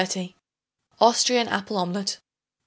[0.99, 2.19] Austrian Apple Omelet.